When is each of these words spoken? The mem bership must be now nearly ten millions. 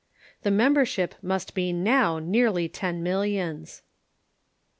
The 0.41 0.49
mem 0.49 0.73
bership 0.73 1.11
must 1.21 1.53
be 1.53 1.71
now 1.71 2.17
nearly 2.17 2.67
ten 2.67 3.03
millions. 3.03 3.83